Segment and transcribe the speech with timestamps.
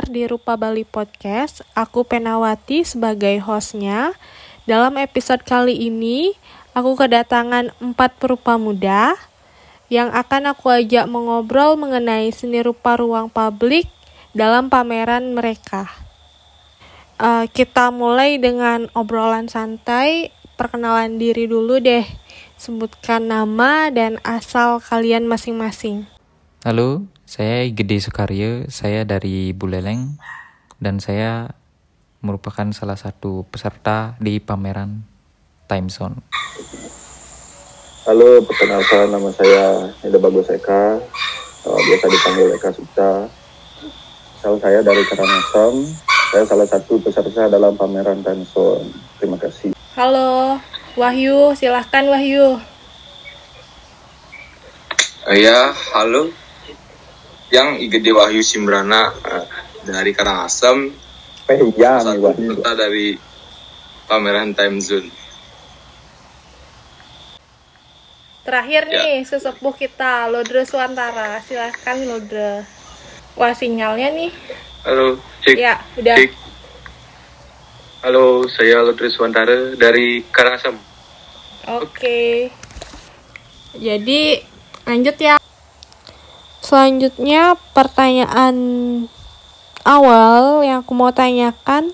[0.00, 1.60] pendengar di Rupa Bali Podcast.
[1.76, 4.16] Aku Penawati sebagai hostnya.
[4.64, 6.32] Dalam episode kali ini,
[6.72, 9.12] aku kedatangan empat perupa muda
[9.92, 13.92] yang akan aku ajak mengobrol mengenai seni rupa ruang publik
[14.32, 15.92] dalam pameran mereka.
[17.20, 20.32] Uh, kita mulai dengan obrolan santai.
[20.56, 22.08] Perkenalan diri dulu deh.
[22.56, 26.08] Sebutkan nama dan asal kalian masing-masing.
[26.64, 30.18] Halo, saya Gede Sukaryo, saya dari Buleleng
[30.82, 31.54] dan saya
[32.26, 35.06] merupakan salah satu peserta di pameran
[35.70, 36.18] Time Zone.
[38.02, 40.98] Halo, perkenalkan nama saya Eda Bagus Eka,
[41.70, 43.30] uh, biasa dipanggil Eka Sukta.
[44.42, 45.86] Asal saya dari Karangasem,
[46.34, 48.90] saya salah satu peserta dalam pameran Time Zone.
[49.22, 49.70] Terima kasih.
[49.94, 50.58] Halo,
[50.98, 52.58] Wahyu, silahkan Wahyu.
[55.30, 56.39] Ya, halo
[57.50, 59.46] yang IGD Wahyu Simbrana uh,
[59.82, 60.94] dari Karangasem
[61.50, 63.18] Eh, iya, satu peserta dari
[64.06, 65.10] pameran Time Zone.
[68.40, 69.02] Terakhir Ya.
[69.02, 71.42] nih, sesepuh kita, Lodre Suantara.
[71.42, 72.62] Silahkan Lodre.
[73.34, 74.30] Wah, sinyalnya nih.
[74.86, 76.16] Halo, cek, Ya, udah.
[76.16, 76.30] cek.
[78.00, 80.78] Halo, saya Lutri Suantara dari Karangasem.
[81.68, 82.48] Oke.
[83.74, 84.38] Jadi,
[84.86, 85.34] lanjut ya.
[86.70, 88.54] Selanjutnya, pertanyaan
[89.82, 91.90] awal yang aku mau tanyakan.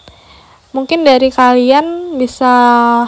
[0.77, 2.53] Mungkin dari kalian bisa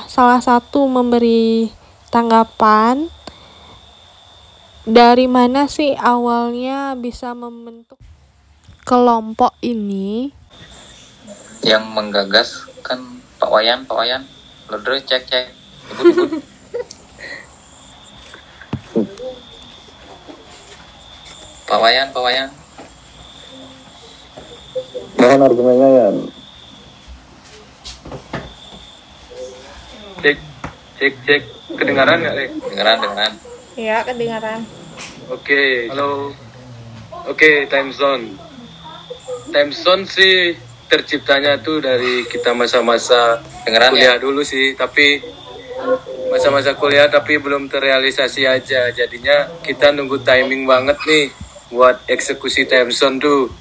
[0.08, 1.69] salah satu memberi
[2.08, 3.12] tanggapan.
[4.89, 8.00] Dari mana sih awalnya bisa membentuk
[8.89, 10.33] kelompok ini?
[11.61, 12.48] Yang menggagas
[12.80, 14.24] kan Pak Wayan, Pak Wayan.
[14.72, 15.52] Lodre cek cek.
[16.00, 16.47] Ibut.
[21.68, 22.48] Pak Wayan, Pak Wayan.
[25.20, 26.06] Mohon argumennya ya.
[30.24, 30.39] Cek,
[30.96, 31.42] cek, cek.
[31.77, 32.51] Kedengaran nggak, Lek?
[32.73, 33.33] Dengeran, dengeran.
[33.77, 34.61] Ya, kedengaran.
[35.29, 36.33] Oke, halo.
[37.29, 38.33] Oke, time zone.
[39.52, 40.56] Time zone sih
[40.89, 44.23] terciptanya tuh dari kita masa-masa Dengeran kuliah ya?
[44.24, 45.20] dulu sih, tapi
[46.33, 48.89] masa-masa kuliah tapi belum terrealisasi aja.
[48.89, 51.29] Jadinya kita nunggu timing banget nih
[51.68, 53.52] buat eksekusi zone tuh.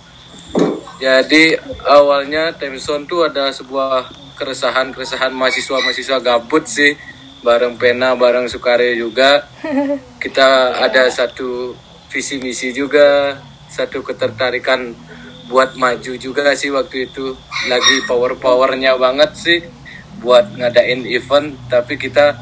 [0.98, 1.54] Jadi
[1.86, 6.98] awalnya zone tuh ada sebuah keresahan-keresahan mahasiswa-mahasiswa gabut sih.
[7.46, 9.46] Bareng pena bareng Sukaryo juga.
[10.24, 11.78] Kita ada satu
[12.10, 13.38] visi misi juga
[13.68, 14.96] satu ketertarikan
[15.52, 17.36] buat maju juga sih waktu itu.
[17.70, 19.60] Lagi power powernya banget sih
[20.18, 22.34] buat ngadain event tapi kita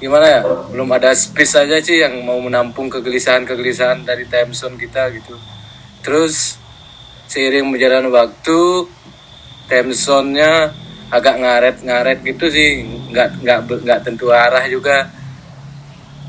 [0.00, 0.40] gimana ya
[0.72, 5.36] belum ada space aja sih yang mau menampung kegelisahan kegelisahan dari time zone kita gitu
[6.00, 6.56] terus
[7.28, 8.88] seiring berjalan waktu
[9.68, 10.72] time zone-nya
[11.12, 12.80] agak ngaret-ngaret gitu sih
[13.12, 15.12] nggak nggak nggak tentu arah juga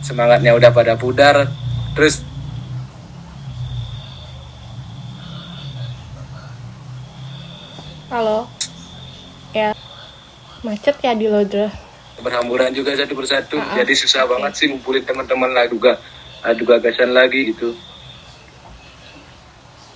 [0.04, 1.48] semangatnya udah pada pudar
[1.96, 2.28] terus
[8.12, 8.44] Halo.
[9.56, 9.72] Ya.
[10.68, 11.91] Macet ya di Lodre.
[12.22, 13.58] Berhamburan juga satu persatu.
[13.58, 13.76] Ah, ah.
[13.82, 14.38] jadi susah Oke.
[14.38, 15.98] banget sih ngumpulin teman-teman lagi juga
[16.42, 17.74] adu gagasan lagi gitu.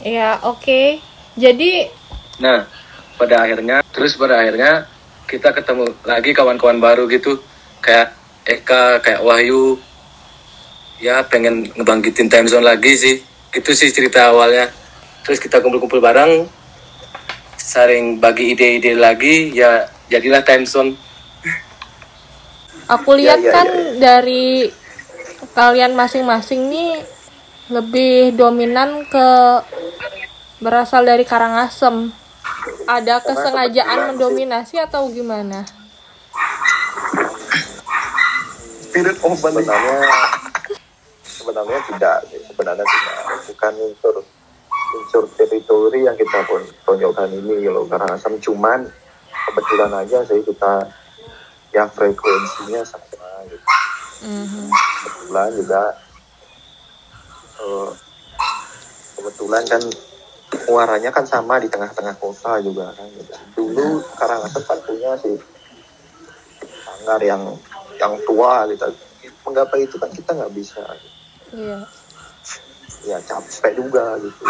[0.05, 1.01] Ya, oke.
[1.37, 1.89] Jadi
[2.37, 2.67] nah
[3.15, 4.85] pada akhirnya terus pada akhirnya
[5.25, 7.41] kita ketemu lagi kawan-kawan baru gitu.
[7.81, 8.13] Kayak
[8.45, 9.79] Eka kayak Wahyu.
[11.01, 13.15] Ya pengen ngebangkitin time zone lagi sih.
[13.49, 14.69] Itu sih cerita awalnya.
[15.25, 16.45] Terus kita kumpul-kumpul bareng
[17.65, 20.93] saring bagi ide-ide lagi ya jadilah time zone
[22.85, 24.69] aku lihat ya, kan ya, dari
[25.55, 27.01] kalian masing-masing nih
[27.71, 29.27] lebih dominan ke
[30.61, 32.13] berasal dari Karangasem.
[32.85, 35.65] Ada kesengajaan mendominasi atau gimana?
[38.85, 39.99] Spirit of sebenarnya
[41.25, 43.15] sebenarnya tidak sebenarnya tidak.
[43.49, 44.15] Bukan unsur
[44.95, 47.85] unsur teritori yang kita pun tonjolkan ini loh.
[47.89, 48.85] Karena asam cuman
[49.51, 50.89] kebetulan aja sih kita
[51.75, 53.67] yang frekuensinya sama gitu.
[54.23, 54.71] Mhm.
[55.03, 55.83] kebetulan juga
[57.59, 57.89] eh,
[59.19, 59.81] kebetulan kan
[60.71, 63.33] muaranya kan sama di tengah-tengah kota juga kan gitu.
[63.59, 65.35] dulu Karangasem kan punya sih
[66.87, 67.43] sanggar yang
[67.99, 68.87] yang tua gitu
[69.43, 70.81] menggapai itu kan kita nggak bisa
[71.53, 71.79] Iya.
[73.05, 74.43] ya capek juga gitu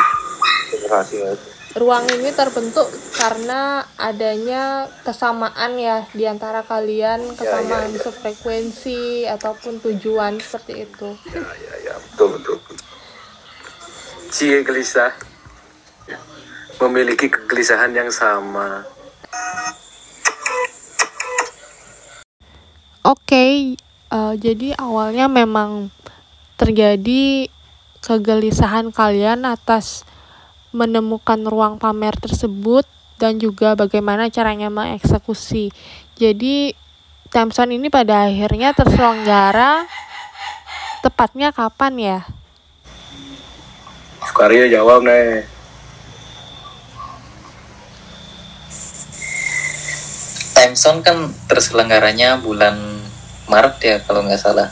[0.72, 2.88] generasinya itu Ruang ini terbentuk
[3.20, 8.00] karena adanya kesamaan ya di antara kalian, kesamaan ya.
[8.00, 11.10] sefrekuensi ataupun tujuan seperti itu.
[11.36, 12.58] ya ya ya betul betul
[14.32, 15.12] cie gelisah
[16.80, 18.84] memiliki kegelisahan yang sama.
[23.06, 23.78] Oke,
[24.10, 25.94] uh, jadi awalnya memang
[26.58, 27.48] terjadi
[28.02, 30.04] kegelisahan kalian atas
[30.76, 32.84] menemukan ruang pamer tersebut
[33.16, 35.72] dan juga bagaimana caranya mengeksekusi.
[36.20, 36.76] Jadi
[37.32, 39.84] Timeson ini pada akhirnya terselenggara
[41.04, 42.20] tepatnya kapan ya?
[44.24, 45.44] Sukarya jawab nih.
[50.56, 52.80] Timeson kan terselenggaranya bulan
[53.52, 54.72] Maret ya kalau nggak salah.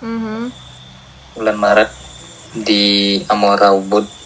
[0.00, 0.40] Mm-hmm.
[1.36, 1.90] Bulan Maret
[2.64, 4.23] di Amora Ubud.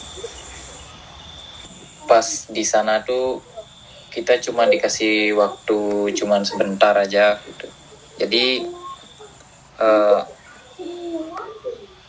[2.08, 3.44] Pas di sana tuh
[4.08, 7.68] kita cuma dikasih waktu cuma sebentar aja gitu.
[8.18, 8.64] Jadi
[9.78, 10.24] uh,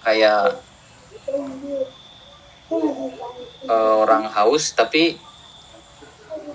[0.07, 0.57] kayak
[3.67, 5.19] uh, orang haus tapi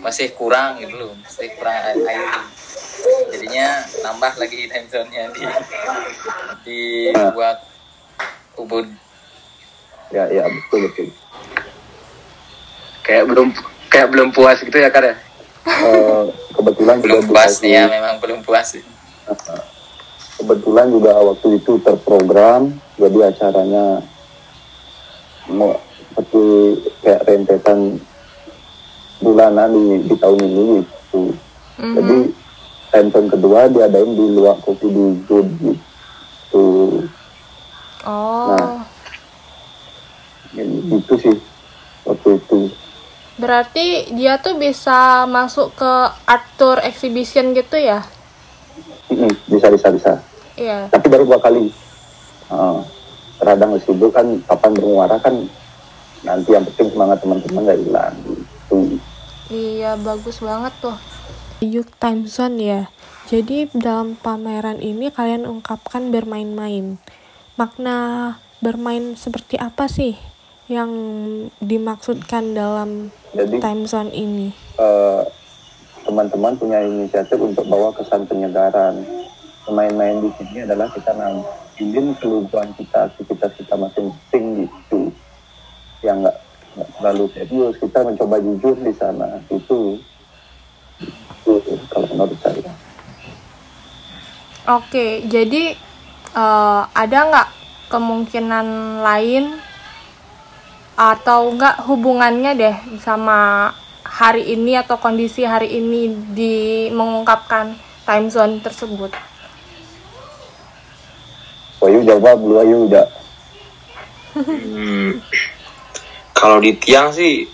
[0.00, 2.24] masih kurang gitu loh, masih kurang air.
[3.28, 5.44] Jadinya nambah lagi time zone-nya di
[7.12, 7.60] dibuat
[8.56, 8.88] ubud.
[10.08, 11.23] Ya ya betul betul
[13.04, 13.48] kayak belum
[13.92, 15.14] kayak belum puas gitu ya kan ya
[15.68, 18.68] uh, kebetulan belum juga puas ya memang belum puas
[20.40, 24.02] kebetulan juga waktu itu terprogram jadi acaranya
[25.52, 25.76] mau
[26.10, 26.44] seperti
[27.04, 28.00] kayak rentetan
[29.22, 31.22] bulanan di, di tahun ini gitu
[31.78, 31.94] mm-hmm.
[31.94, 32.16] jadi
[32.94, 36.66] Hanson kedua diadain di luar kopi di Zoom gitu.
[38.06, 38.54] Oh.
[38.54, 38.86] Nah,
[40.62, 41.36] gitu sih
[42.06, 42.70] waktu itu.
[43.34, 45.92] Berarti dia tuh bisa masuk ke
[46.26, 48.06] Arthur Exhibition gitu ya?
[49.50, 50.12] bisa bisa bisa.
[50.54, 50.90] Iya.
[50.90, 51.70] Tapi baru dua kali.
[52.50, 52.82] Uh,
[53.42, 55.34] radang sibuk kan kapan bermuara kan
[56.22, 58.76] nanti yang penting semangat teman-teman nggak hilang gitu.
[59.50, 60.96] Iya bagus banget tuh.
[61.60, 62.82] Youth Time Zone ya.
[63.28, 67.00] Jadi dalam pameran ini kalian ungkapkan bermain-main.
[67.56, 67.96] Makna
[68.60, 70.16] bermain seperti apa sih
[70.68, 70.90] yang
[71.60, 74.48] dimaksudkan dalam Jadi, time zone ini?
[76.04, 79.04] teman teman-teman punya inisiatif untuk bawa kesan penyegaran.
[79.64, 85.08] Main-main di sini adalah kita nampilin keluguan kita, aktivitas kita masing-masing gitu.
[86.04, 86.36] Yang nggak
[87.00, 89.40] terlalu serius, kita mencoba jujur di sana.
[89.48, 90.00] Itu
[91.88, 92.72] kalau menurut saya.
[94.64, 95.76] Oke, jadi
[96.32, 97.48] uh, ada nggak
[97.92, 98.66] kemungkinan
[99.04, 99.63] lain
[100.94, 103.70] atau nggak hubungannya deh sama
[104.06, 107.74] hari ini atau kondisi hari ini di mengungkapkan
[108.06, 109.10] time zone tersebut?
[111.82, 113.06] Wayu jawab, lu Wayu udah.
[114.34, 115.22] Hmm,
[116.34, 117.46] kalau di tiang sih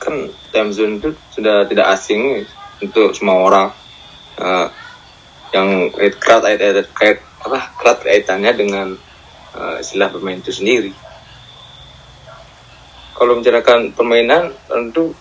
[0.00, 2.44] kan time zone itu sudah tidak asing
[2.82, 3.68] untuk semua orang
[4.40, 4.66] uh,
[5.52, 8.88] yang erat kait kait apa erat kaitannya dengan
[9.56, 10.92] uh, istilah bermain itu sendiri.
[13.22, 15.14] Kalau membicarakan permainan tentu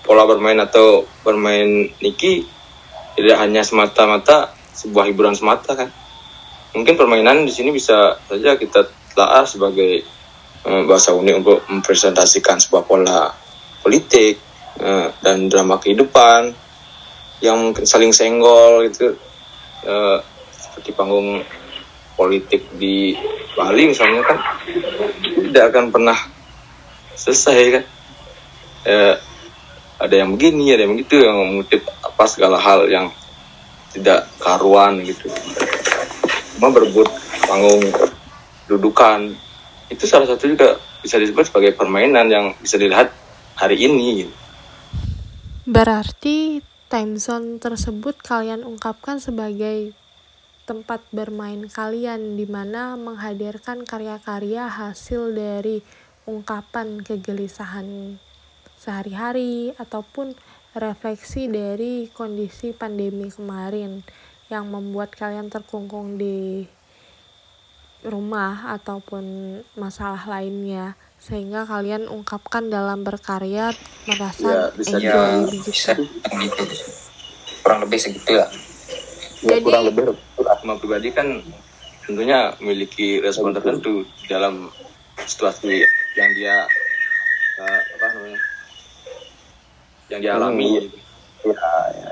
[0.00, 2.48] pola bermain atau bermain Niki
[3.12, 5.92] tidak hanya semata-mata sebuah hiburan semata kan.
[6.72, 10.00] Mungkin permainan di sini bisa saja kita telah sebagai
[10.64, 13.28] uh, bahasa unik untuk mempresentasikan sebuah pola
[13.84, 14.40] politik
[14.80, 16.56] uh, dan drama kehidupan
[17.44, 19.12] yang mungkin saling senggol gitu
[19.84, 20.24] uh,
[20.56, 21.44] seperti panggung
[22.16, 23.12] politik di
[23.52, 24.40] Bali misalnya kan
[25.52, 26.16] tidak akan pernah
[27.16, 27.84] selesai kan?
[28.86, 29.16] Uh,
[29.96, 33.08] ada yang begini ada yang begitu yang mengutip apa segala hal yang
[33.96, 35.32] tidak karuan gitu.
[36.56, 37.08] Cuma berebut
[37.48, 37.80] panggung
[38.68, 39.32] dudukan.
[39.88, 43.08] Itu salah satu juga bisa disebut sebagai permainan yang bisa dilihat
[43.56, 44.34] hari ini gitu.
[45.66, 49.96] Berarti time zone tersebut kalian ungkapkan sebagai
[50.66, 55.82] tempat bermain kalian di mana menghadirkan karya-karya hasil dari
[56.26, 58.18] ungkapan kegelisahan
[58.76, 60.36] sehari-hari ataupun
[60.76, 64.04] refleksi dari kondisi pandemi kemarin
[64.52, 66.68] yang membuat kalian terkungkung di
[68.06, 73.74] rumah ataupun masalah lainnya sehingga kalian ungkapkan dalam berkarya
[74.06, 75.70] merasa ya, bisa enjoy ya, begitu.
[75.72, 76.64] Bisa, gitu.
[77.66, 78.46] Kurang lebih segitu lah.
[79.42, 80.02] Ya, Jadi, kurang lebih
[80.38, 81.42] sama pribadi kan
[82.06, 84.70] tentunya memiliki respon tertentu dalam
[85.26, 85.82] situasi
[86.16, 86.56] yang dia
[87.60, 88.40] uh, apa namanya
[90.08, 90.68] yang dia alami.
[90.80, 91.52] Hmm.
[91.52, 92.10] Ya, ya.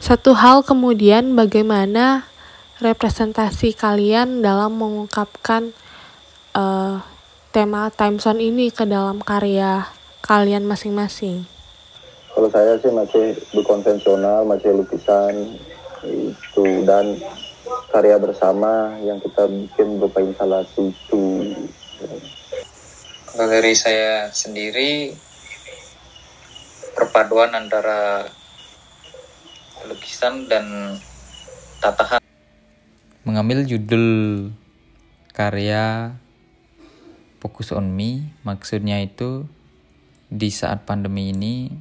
[0.00, 2.24] Satu hal kemudian bagaimana
[2.80, 5.76] representasi kalian dalam mengungkapkan
[6.56, 7.04] uh,
[7.52, 9.84] tema time zone ini ke dalam karya
[10.24, 11.44] kalian masing-masing?
[12.30, 15.58] Kalau saya sih masih di konvensional, masih lukisan
[16.06, 17.20] itu dan
[17.92, 21.24] karya bersama yang kita bikin berupa instalasi itu.
[22.00, 25.12] Kalau dari saya sendiri
[26.96, 28.24] perpaduan antara
[29.84, 30.96] lukisan dan
[31.80, 32.20] tatahan
[33.24, 34.08] mengambil judul
[35.36, 36.16] karya
[37.40, 39.48] Focus on Me maksudnya itu
[40.28, 41.72] di saat pandemi ini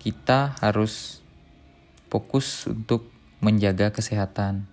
[0.00, 1.24] kita harus
[2.08, 3.08] fokus untuk
[3.44, 4.66] menjaga kesehatan.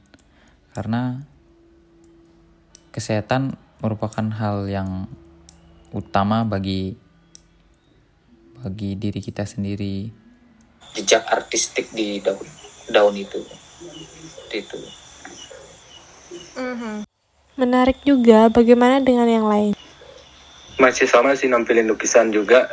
[0.72, 1.24] Karena
[2.92, 5.06] kesehatan merupakan hal yang
[5.94, 6.98] utama bagi
[8.66, 10.10] bagi diri kita sendiri
[10.98, 12.48] jejak artistik di daun
[12.90, 13.40] daun itu
[14.50, 14.80] itu
[17.56, 19.72] Menarik juga, bagaimana dengan yang lain?
[20.76, 22.68] Masih sama sih nampilin lukisan juga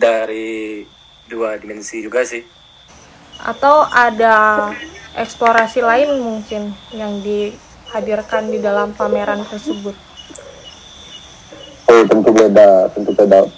[0.00, 0.84] dari
[1.28, 2.40] dua dimensi juga sih.
[3.44, 4.68] Atau ada
[5.20, 10.09] eksplorasi lain mungkin yang dihadirkan di dalam pameran tersebut?
[11.90, 13.50] Oh, tentu beda, tentu beda.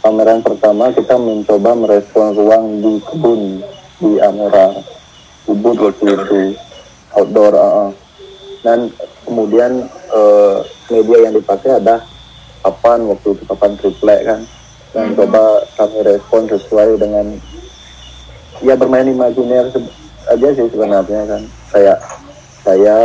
[0.00, 3.60] Pameran pertama kita mencoba merespon ruang di kebun
[4.00, 4.80] di Amora,
[5.44, 6.56] Ubud waktu itu,
[7.12, 7.52] outdoor.
[7.52, 7.92] uh-uh.
[8.64, 8.88] Dan
[9.28, 10.56] kemudian eh,
[10.88, 12.00] media yang dipakai ada
[12.64, 14.40] papan waktu itu papan triplek kan,
[14.96, 17.36] dan coba kami respon sesuai dengan
[18.64, 19.68] ya bermain imajiner
[20.32, 21.42] aja sih sebenarnya kan.
[21.68, 21.92] Saya
[22.64, 22.96] saya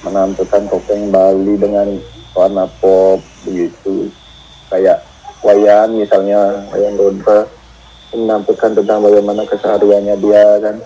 [0.00, 1.92] menampilkan topeng Bali dengan
[2.32, 4.08] warna pop begitu.
[4.72, 5.04] Kayak
[5.44, 7.44] wayan misalnya wayan Rodra
[8.12, 10.76] menampilkan tentang bagaimana kesehariannya dia kan.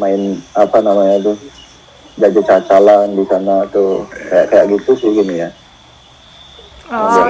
[0.00, 1.36] Main apa namanya tuh
[2.18, 4.06] jajan cacalan di sana tuh.
[4.30, 5.50] Kayak kayak gitu sih gini ya.
[6.92, 7.24] Oh,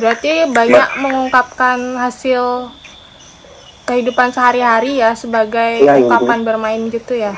[0.00, 2.72] berarti banyak mengungkapkan hasil
[3.84, 7.36] kehidupan sehari-hari ya sebagai Iya, iya, ungkapan bermain gitu ya?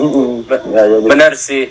[0.00, 0.48] Mm-mm.
[0.48, 1.68] Be- ya jadi Benar sih.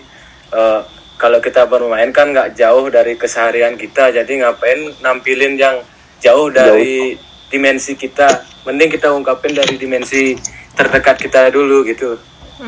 [0.52, 0.80] Eh,
[1.22, 5.78] kalau kita bermain kan nggak jauh dari keseharian kita, jadi ngapain nampilin yang
[6.18, 7.14] jauh dari
[7.54, 8.42] dimensi kita.
[8.66, 10.34] Mending kita ungkapin dari dimensi
[10.74, 12.18] terdekat kita dulu gitu.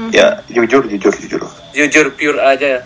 [0.09, 1.41] ya jujur jujur jujur
[1.73, 2.85] Jujur pure aja.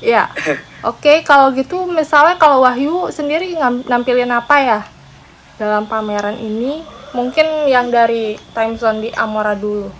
[0.00, 0.32] Iya.
[0.88, 3.52] Oke, kalau gitu misalnya kalau Wahyu sendiri
[3.84, 4.80] nampilin apa ya
[5.60, 6.80] dalam pameran ini?
[7.12, 9.92] Mungkin yang dari time zone di Amora dulu.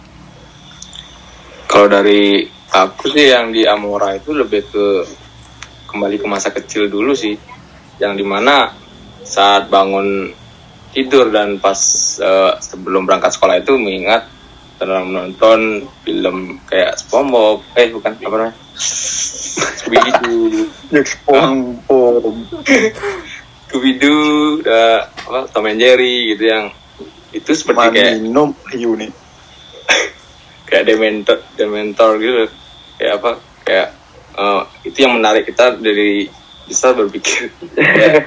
[1.68, 4.87] Kalau dari aku sih yang di Amora itu lebih ke
[5.91, 7.35] kembali ke masa kecil dulu sih,
[7.99, 8.71] yang di mana
[9.27, 10.31] saat bangun
[10.95, 11.79] tidur dan pas
[12.19, 14.27] eh, sebelum berangkat sekolah itu mengingat
[14.81, 20.65] dalam menonton film kayak SpongeBob, eh bukan apa namanya, Scooby-Doo,
[21.05, 22.35] Spongebob.
[23.69, 26.73] Scooby-Doo, da- apa Tom and Jerry gitu yang
[27.31, 29.11] itu seperti kayak minum nih
[30.71, 32.50] kayak dementor dementor gitu
[33.00, 33.30] kayak apa
[33.64, 33.88] kayak
[34.37, 35.49] eh, itu yang menarik.
[35.49, 36.28] Kita dari
[36.69, 37.49] bisa berpikir.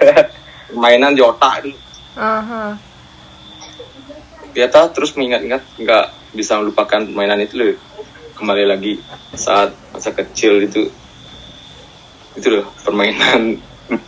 [0.82, 1.78] Mainan di otak itu.
[2.18, 2.74] Aha.
[4.54, 6.06] ternyata terus mengingat-ingat nggak
[6.38, 7.78] bisa melupakan mainan itu loh.
[8.38, 9.02] Kembali lagi
[9.34, 10.90] saat masa kecil itu.
[12.38, 13.58] Itu loh permainan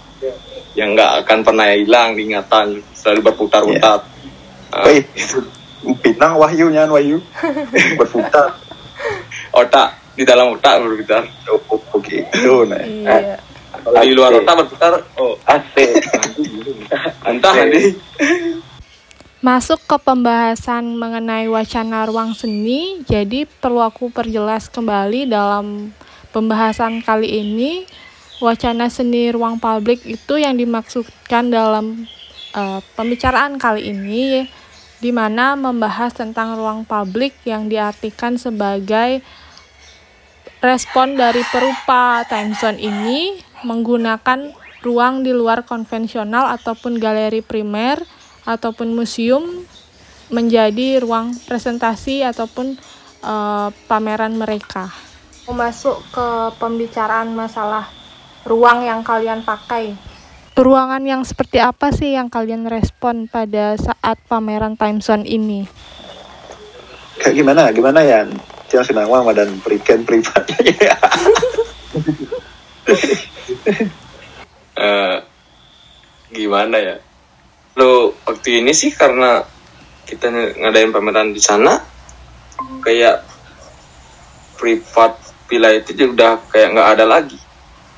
[0.80, 4.06] yang nggak akan pernah hilang diingatan selalu berputar-putar.
[4.70, 5.02] Ah, Wih,
[6.02, 7.18] Pinang Wahyu nyan Wahyu.
[8.02, 8.58] Berputar.
[9.56, 12.80] otak di dalam otak berputar Oh, oh, Oke, itu nah.
[12.82, 13.38] Iya.
[13.84, 15.92] kalau di luar otak berputar oh Asik.
[17.30, 17.96] entah nanti
[19.46, 25.94] Masuk ke pembahasan mengenai wacana ruang seni, jadi perlu aku perjelas kembali dalam
[26.34, 27.86] pembahasan kali ini,
[28.42, 32.10] wacana seni ruang publik itu yang dimaksudkan dalam
[32.58, 34.50] eh, pembicaraan kali ini,
[34.98, 39.22] di mana membahas tentang ruang publik yang diartikan sebagai
[40.66, 44.50] respon dari perupa time zone ini menggunakan
[44.82, 48.02] ruang di luar konvensional ataupun galeri primer
[48.50, 49.66] ataupun museum
[50.34, 52.78] menjadi ruang presentasi ataupun
[53.22, 54.90] eh, pameran mereka.
[55.46, 57.86] Masuk ke pembicaraan masalah
[58.50, 59.94] ruang yang kalian pakai.
[60.56, 65.68] Ruangan yang seperti apa sih yang kalian respon pada saat pameran Time Zone ini?
[67.26, 67.74] Kayak gimana?
[67.74, 68.22] Gimana ya?
[68.70, 70.78] Yang senang dan perikan pribadi.
[74.76, 75.18] eh,
[76.32, 76.96] gimana ya
[77.76, 79.44] lo waktu ini sih karena
[80.08, 81.82] kita ng- ngadain pameran di sana
[82.86, 83.26] kayak
[84.56, 87.40] privat villa itu juga udah kayak nggak ada lagi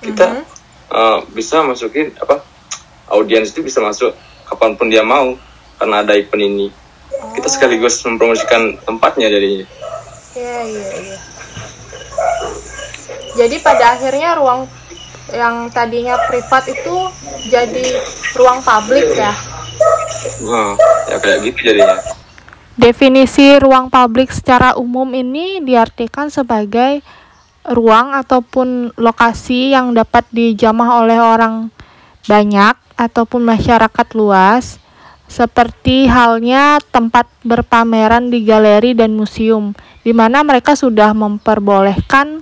[0.01, 0.41] kita
[0.93, 2.41] eh, bisa masukin apa
[3.13, 4.15] audiens itu bisa masuk
[4.47, 5.35] kapan pun dia mau
[5.77, 6.67] karena ada event ini
[7.37, 9.65] kita sekaligus mempromosikan tempatnya jadinya
[10.37, 11.17] Iya, iya, iya.
[13.37, 14.69] Jadi pada akhirnya ruang
[15.33, 16.95] yang tadinya privat itu
[17.49, 17.87] jadi
[18.37, 19.33] ruang publik ya.
[20.45, 20.73] wah
[21.11, 21.97] ya kayak gitu jadinya
[22.77, 27.01] Definisi ruang publik secara umum ini diartikan sebagai
[27.65, 31.73] ruang ataupun lokasi yang dapat dijamah oleh orang
[32.29, 34.77] banyak ataupun masyarakat luas,
[35.27, 42.41] seperti halnya tempat berpameran di galeri dan museum, di mana mereka sudah memperbolehkan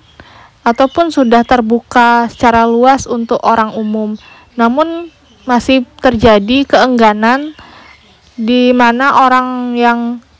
[0.65, 4.17] ataupun sudah terbuka secara luas untuk orang umum.
[4.57, 5.09] Namun
[5.45, 7.53] masih terjadi keengganan
[8.37, 9.99] di mana orang yang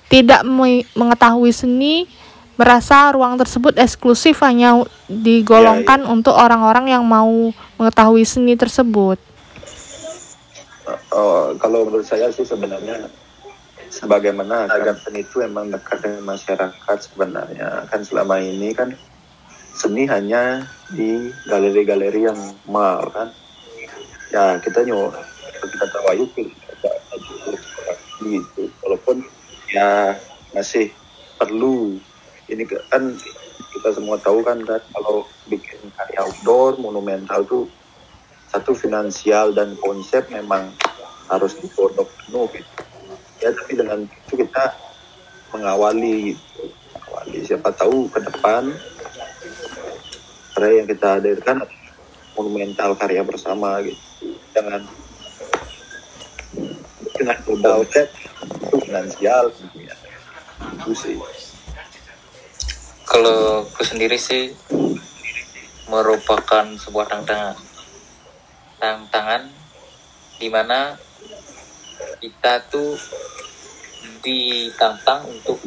[0.10, 2.06] tidak me- mengetahui seni
[2.56, 4.80] merasa ruang tersebut eksklusif hanya
[5.12, 9.20] digolongkan untuk orang-orang yang mau mengetahui seni tersebut.
[10.86, 13.10] Oh, kalau menurut saya sih sebenarnya
[13.89, 17.89] sebagaimana agar seni itu emang dekat dengan masyarakat sebenarnya.
[17.89, 18.94] Kan selama ini kan
[19.74, 20.62] seni hanya
[20.94, 22.38] di galeri-galeri yang
[22.70, 23.34] mahal kan?
[24.30, 25.25] Ya kita nyoba
[25.65, 29.25] kita tahu ada- ada gitu walaupun
[29.74, 30.13] ya
[30.54, 30.94] masih
[31.42, 31.98] perlu.
[32.46, 32.62] Ini
[32.94, 33.10] kan
[33.74, 37.65] kita semua tahu kan kan kalau bikin karya outdoor monumental tuh
[38.56, 40.72] satu finansial dan konsep memang
[41.28, 42.72] harus digodok penuh gitu.
[43.44, 44.72] Ya tapi dengan itu kita
[45.52, 46.40] mengawali.
[46.96, 48.72] Mengawali siapa tahu ke depan
[50.56, 51.68] karya yang kita hadirkan
[52.40, 54.00] monumental karya bersama gitu.
[54.56, 54.88] Dengan
[57.12, 58.08] dengan modal itu
[58.88, 59.96] finansial gitu ya.
[60.80, 61.20] Itu sih.
[63.04, 64.56] Kalau aku sendiri sih
[65.92, 67.65] merupakan sebuah tantangan.
[68.77, 69.50] Tantangan
[70.35, 71.00] di mana
[72.20, 73.00] kita tuh
[74.20, 75.59] ditantang untuk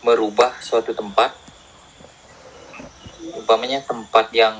[0.00, 1.36] merubah suatu tempat.
[3.36, 4.56] Umpamanya tempat yang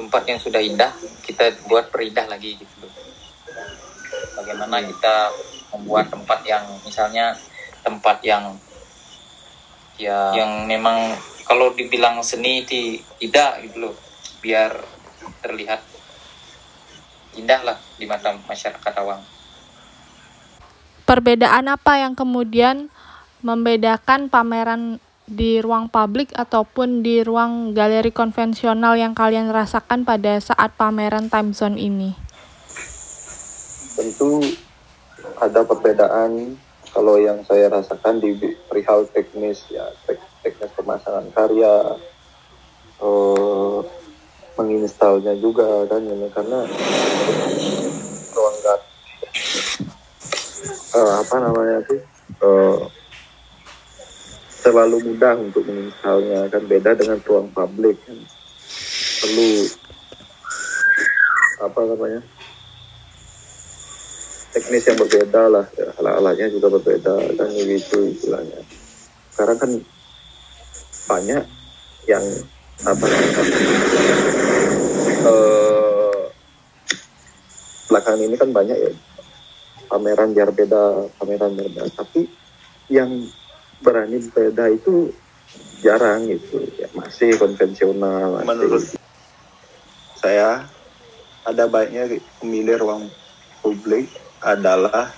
[0.00, 2.88] tempat yang sudah indah kita buat perindah lagi gitu
[4.32, 5.28] bagaimana kita
[5.76, 7.36] membuat tempat yang misalnya
[7.84, 8.56] tempat yang
[10.00, 11.12] ya yang memang
[11.44, 13.94] kalau dibilang seni tidak gitu loh
[14.40, 14.72] biar
[15.44, 15.80] terlihat
[17.38, 19.20] indah lah di mata masyarakat awam
[21.06, 22.86] Perbedaan apa yang kemudian
[23.42, 30.74] membedakan pameran di ruang publik ataupun di ruang galeri konvensional yang kalian rasakan pada saat
[30.78, 32.30] pameran Time Zone ini?
[34.00, 34.40] tentu
[35.36, 36.56] ada perbedaan
[36.90, 38.32] kalau yang saya rasakan di
[38.64, 42.00] perihal teknis ya tek- teknis pemasangan karya
[42.96, 43.78] eh,
[44.60, 46.58] menginstalnya juga kan ya karena
[48.36, 48.86] ruang ga-
[51.00, 52.00] eh, apa namanya sih
[52.44, 52.78] eh,
[54.60, 56.46] terlalu mudah untuk menginstalnya.
[56.52, 57.96] Kan beda dengan ruang publik.
[58.04, 58.20] Kan
[59.20, 59.50] perlu
[61.60, 62.20] apa namanya
[64.52, 65.66] teknis yang berbeda lah.
[65.76, 68.60] Ya, alat-alatnya juga berbeda kan begitu istilahnya.
[69.32, 69.70] Sekarang kan
[71.08, 71.42] banyak
[72.06, 72.24] yang
[72.80, 73.42] apa namanya
[75.20, 76.20] eh,
[78.00, 78.92] belakangan ini kan banyak ya
[79.92, 82.24] pameran biar beda pameran beda tapi
[82.88, 83.28] yang
[83.84, 85.12] berani beda itu
[85.84, 88.48] jarang gitu ya masih konvensional masih.
[88.48, 88.84] menurut
[90.16, 90.64] saya
[91.44, 92.08] ada baiknya
[92.40, 93.04] memilih ruang
[93.60, 94.08] publik
[94.40, 95.12] adalah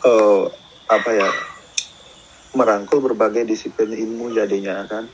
[0.00, 0.42] eh,
[0.88, 1.28] apa ya
[2.56, 5.04] merangkul berbagai disiplin ilmu jadinya kan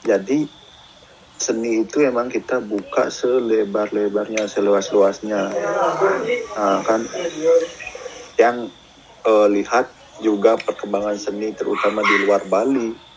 [0.00, 0.48] jadi
[1.38, 5.54] seni itu emang kita buka selebar-lebarnya seluas-luasnya.
[6.54, 7.06] Nah, kan
[8.38, 8.70] yang
[9.26, 13.08] eh, lihat juga perkembangan seni terutama di luar Bali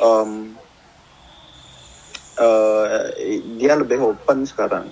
[0.00, 0.56] Em,
[2.40, 3.00] eh,
[3.60, 4.88] dia lebih open sekarang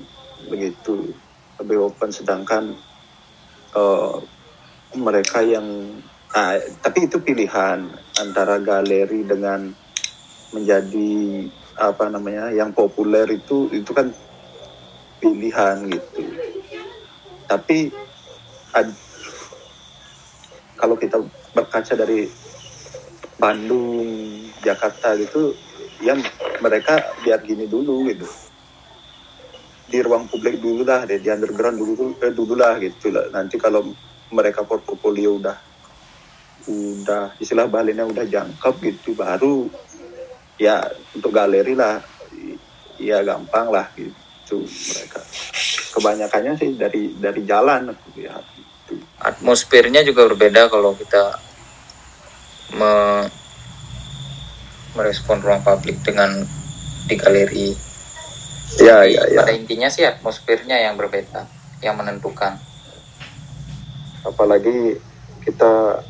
[0.53, 1.17] begitu.
[1.57, 2.77] Lebih open sedangkan
[3.73, 4.15] eh,
[5.01, 5.65] mereka yang
[6.37, 7.89] ah, tapi itu pilihan
[8.21, 9.73] antara galeri dengan
[10.53, 14.11] menjadi apa namanya yang populer itu itu kan
[15.23, 16.25] pilihan gitu.
[17.49, 17.91] Tapi
[18.75, 19.01] ad-
[20.79, 21.19] kalau kita
[21.55, 22.31] berkaca dari
[23.39, 24.09] Bandung
[24.63, 25.59] Jakarta gitu
[26.03, 26.15] ya
[26.63, 28.27] mereka biar gini dulu gitu.
[29.89, 33.31] Di ruang publik dulu lah deh di underground dulu eh, dulu lah gitu lah.
[33.33, 33.95] Nanti kalau
[34.33, 35.59] mereka portfolio udah
[36.69, 39.69] udah istilah balinnya udah jangkep gitu baru
[40.61, 42.03] ya untuk galeri lah.
[42.99, 44.15] Ya gampang lah gitu
[44.49, 45.21] itu mereka.
[45.93, 47.93] Kebanyakannya sih dari dari jalan.
[47.93, 51.37] Aku lihat itu atmosfernya juga berbeda kalau kita
[52.73, 53.29] me-
[54.97, 56.33] merespon ruang publik dengan
[57.05, 57.69] di galeri.
[58.81, 59.45] ya ya ya.
[59.45, 61.45] Pada intinya sih atmosfernya yang berbeda,
[61.85, 62.57] yang menentukan.
[64.27, 64.99] apalagi
[65.41, 66.05] kita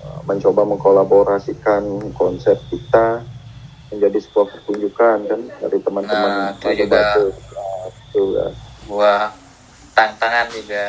[0.00, 3.20] uh, mencoba mengkolaborasikan konsep kita
[3.96, 7.00] menjadi sebuah pertunjukan kan dari teman-teman Nah, itu juga.
[7.00, 8.46] Nah, itu ya.
[8.86, 9.22] Buah
[9.96, 10.86] tantangan juga.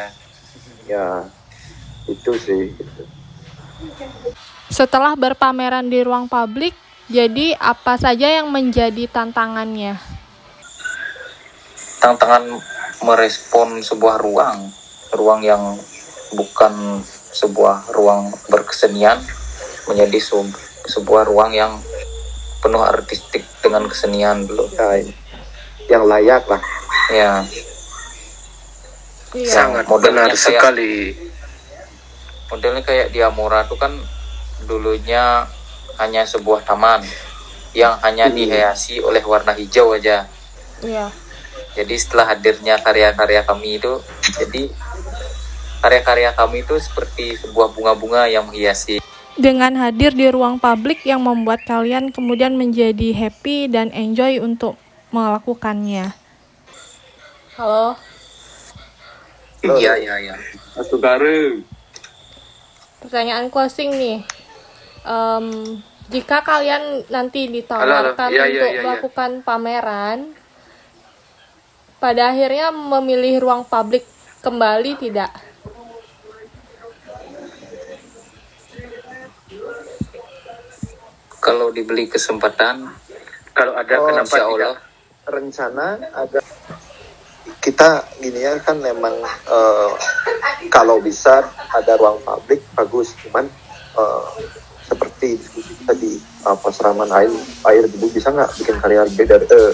[0.88, 1.20] ya
[2.08, 3.04] itu sih gitu.
[4.72, 6.72] Setelah berpameran di ruang publik,
[7.12, 10.00] jadi apa saja yang menjadi tantangannya?
[12.00, 12.44] Tantangan
[13.04, 14.72] merespon sebuah ruang,
[15.12, 15.76] ruang yang
[16.32, 17.04] bukan
[17.36, 19.20] sebuah ruang berkesenian
[19.88, 20.20] menjadi
[20.88, 21.76] sebuah ruang yang
[22.68, 24.68] penuh artistik dengan kesenian dulu.
[24.70, 25.00] ya
[25.88, 26.60] yang layak lah
[27.08, 27.40] Ya,
[29.32, 29.48] Iya.
[29.48, 30.96] Sangat Modelnya benar kayak- sekali.
[32.48, 33.96] modelnya kayak di Amora tuh kan
[34.64, 35.48] dulunya
[35.96, 37.04] hanya sebuah taman
[37.72, 40.28] yang hanya dihiasi oleh warna hijau aja.
[40.80, 41.12] Iya.
[41.76, 44.00] Jadi setelah hadirnya karya-karya kami itu,
[44.36, 44.72] jadi
[45.80, 49.00] karya-karya kami itu seperti sebuah bunga-bunga yang menghiasi.
[49.38, 54.74] Dengan hadir di ruang publik yang membuat kalian kemudian menjadi happy dan enjoy untuk
[55.14, 56.10] melakukannya.
[57.54, 57.94] Halo.
[59.62, 60.36] Iya, iya, iya.
[60.74, 61.62] Satu garu.
[63.02, 64.20] Pertanyaan closing nih.
[65.06, 65.46] Em,
[66.10, 68.34] jika kalian nanti ditawarkan Halo, halo.
[68.34, 68.84] Iya, untuk iya, iya.
[68.84, 70.34] melakukan pameran,
[72.02, 74.06] pada akhirnya memilih ruang publik
[74.42, 75.47] kembali tidak?
[81.48, 82.92] Kalau dibeli kesempatan,
[83.56, 84.54] Kalau ada Oh, kenapa insya tidak?
[84.54, 84.76] Allah
[85.28, 86.40] rencana ada
[87.58, 87.90] kita
[88.22, 89.92] gini ya kan memang eh,
[90.70, 91.42] kalau bisa
[91.74, 93.18] ada ruang publik bagus.
[93.18, 93.50] Cuman
[93.98, 94.26] eh,
[94.86, 97.34] seperti diskusi kita di apa seraman air
[97.66, 99.74] air dulu bisa nggak bikin karya beda eh,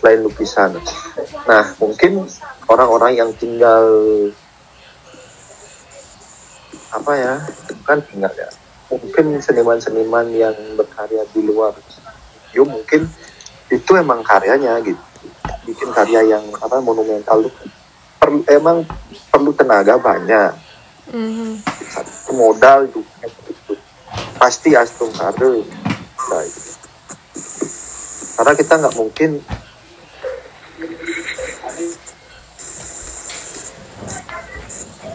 [0.00, 0.80] selain lukisan?
[1.44, 2.24] Nah mungkin
[2.66, 3.84] orang-orang yang tinggal
[6.94, 7.34] apa ya
[7.84, 8.48] kan tinggal ya
[8.98, 13.10] mungkin seniman-seniman yang berkarya di luar studio mungkin
[13.72, 15.02] itu emang karyanya gitu.
[15.66, 17.42] Bikin karya yang apa monumental
[18.22, 18.86] perlu emang
[19.32, 20.52] perlu tenaga banyak.
[21.04, 21.60] Mhm.
[21.92, 23.00] satu modal itu.
[23.50, 23.74] Itu
[24.38, 25.64] pasti astung kare
[26.30, 26.70] nah, itu.
[28.34, 29.30] karena kita nggak mungkin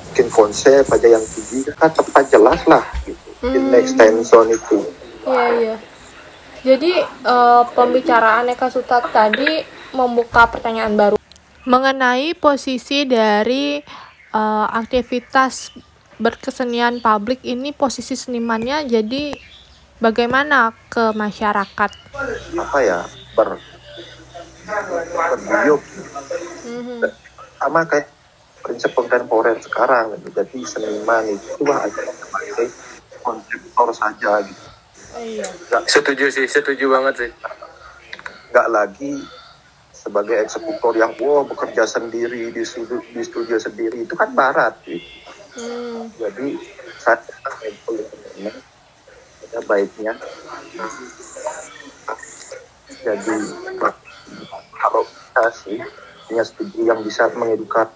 [0.09, 2.83] bikin konsep aja yang tinggi kan tepat jelas lah.
[2.83, 2.98] gitu
[3.39, 3.71] Hmm.
[3.71, 4.77] extension itu
[5.23, 5.75] Iya iya.
[6.59, 9.63] Jadi eh, pembicaraan Eka Sutat tadi
[9.95, 11.15] membuka pertanyaan baru
[11.63, 13.79] mengenai posisi dari
[14.33, 15.71] eh, aktivitas
[16.19, 19.31] berkesenian publik ini posisi senimannya jadi
[20.03, 21.91] bagaimana ke masyarakat?
[22.59, 22.99] apa ya
[23.39, 23.63] ber
[25.15, 25.79] berguyup
[26.67, 26.99] Mhm.
[27.55, 28.11] sama kayak
[28.59, 30.27] prinsip kontemporer sekarang gitu.
[30.35, 32.67] jadi seniman itu lah sebagai
[33.29, 34.65] konseptor saja gitu
[35.17, 35.45] Iya.
[35.89, 37.31] Setuju sih, setuju banget sih.
[38.49, 39.13] nggak lagi
[39.93, 45.05] sebagai eksekutor yang wow bekerja sendiri di studio, di studio sendiri itu kan barat gitu.
[45.53, 46.09] Hmm.
[46.17, 46.57] jadi
[47.05, 48.53] teman
[49.49, 50.13] ada baiknya
[53.05, 53.35] jadi
[54.81, 55.77] kalau kita sih
[56.25, 57.93] punya studi yang bisa mengedukasi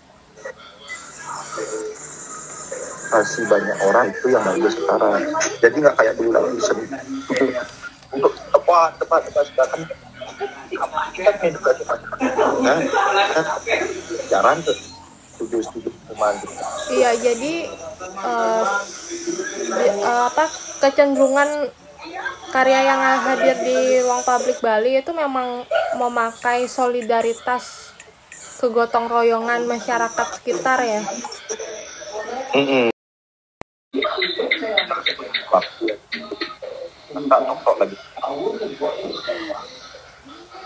[3.14, 5.22] kasih banyak orang itu yang bagus sekarang.
[5.62, 6.58] Jadi nggak kayak dulu lagi
[8.14, 9.82] untuk tepat tepat tepat sedangkan
[11.14, 12.18] kita mengedukasi masyarakat
[12.62, 12.78] nah,
[13.34, 13.46] kan
[14.30, 14.78] jarang tuh.
[15.34, 16.38] Studi-studi hukuman
[16.94, 17.54] Iya, jadi
[18.22, 18.66] eh,
[19.66, 20.46] di- eh, apa
[20.78, 21.74] kecenderungan
[22.54, 25.66] karya yang hadir di ruang publik Bali itu memang
[25.98, 27.90] memakai solidaritas
[28.62, 31.02] kegotong royongan masyarakat sekitar ya.
[35.54, 35.94] Waktu
[37.14, 37.98] nggak nongkrong lagi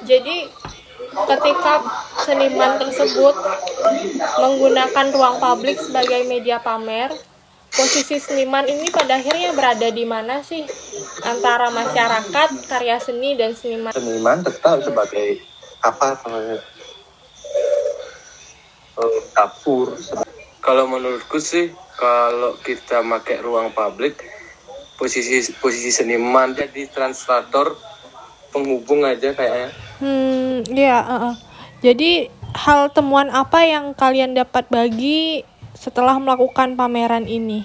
[0.08, 0.48] Jadi
[1.28, 1.74] ketika
[2.24, 3.36] seniman tersebut
[4.40, 7.12] menggunakan ruang publik sebagai media pamer,
[7.76, 10.64] posisi seniman ini pada akhirnya berada di mana sih?
[11.28, 13.92] Antara masyarakat, karya seni dan seniman?
[13.92, 15.44] seniman tetap sebagai
[15.84, 16.64] apa namanya?
[18.98, 19.94] Eh, dapur.
[20.64, 24.37] Kalau menurutku sih, kalau kita pakai ruang publik,
[24.98, 27.78] posisi posisi seniman jadi translator
[28.50, 29.70] penghubung aja kayaknya.
[30.02, 31.00] Hmm, ya,
[31.86, 35.46] Jadi hal temuan apa yang kalian dapat bagi
[35.78, 37.62] setelah melakukan pameran ini?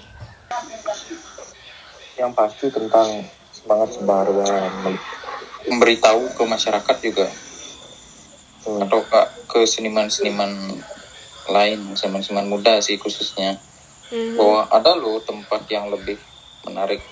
[2.20, 3.24] Yang pasti tentang
[3.56, 5.00] semangat sebaruan
[5.64, 7.26] memberitahu ke masyarakat juga
[8.62, 8.78] Hmm.
[8.78, 10.78] atau ke, ke seniman-seniman
[11.50, 13.58] lain seniman-seniman muda sih khususnya
[14.38, 16.14] bahwa ada loh tempat yang lebih
[16.62, 17.02] menarik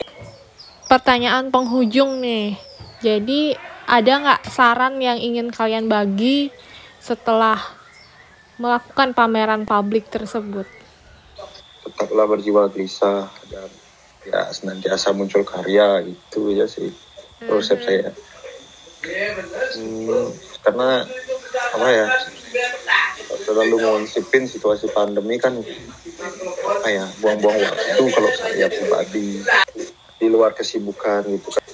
[0.90, 2.58] Pertanyaan penghujung nih.
[2.98, 3.54] Jadi
[3.86, 6.50] ada nggak saran yang ingin kalian bagi
[6.98, 7.56] setelah
[8.58, 10.66] melakukan pameran publik tersebut?
[11.84, 13.68] tetaplah berjiwa gelisah dan
[14.28, 16.92] ya senantiasa muncul karya itu aja sih
[17.48, 18.12] konsep saya
[19.00, 20.28] Hmm,
[20.60, 21.08] karena
[21.72, 22.04] apa ya
[23.48, 25.56] terlalu mengonsipin situasi pandemi kan
[26.68, 29.40] apa ya buang-buang waktu kalau saya pribadi
[30.20, 31.64] di luar kesibukan gitu kan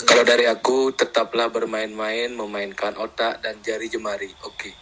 [0.00, 4.32] Kalau dari aku, tetaplah bermain-main, memainkan otak dan jari jemari.
[4.48, 4.72] Oke.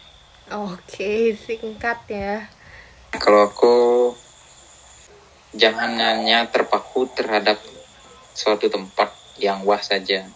[0.49, 2.47] Oke, singkat ya.
[3.19, 3.77] kalau aku
[5.57, 7.59] jangan hanya terpaku terhadap
[8.37, 10.29] suatu tempat yang wah saja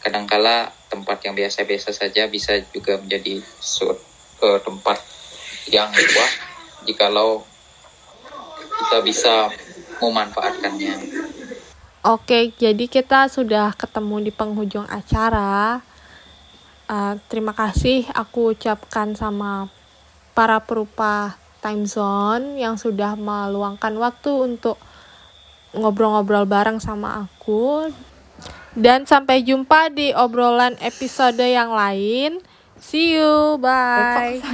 [0.00, 4.00] kadangkala tempat yang biasa-biasa saja bisa juga menjadi suatu
[4.44, 4.98] eh, tempat
[5.68, 6.32] yang wah
[6.84, 7.42] jikalau
[8.84, 9.34] kita bisa
[10.02, 10.94] memanfaatkannya
[12.04, 15.80] Oke, jadi kita sudah ketemu di penghujung acara.
[16.84, 19.72] Uh, terima kasih aku ucapkan sama
[20.36, 24.76] para perupa time zone yang sudah meluangkan waktu untuk
[25.72, 27.88] ngobrol-ngobrol bareng sama aku.
[28.76, 32.36] Dan sampai jumpa di obrolan episode yang lain.
[32.76, 34.44] See you, bye.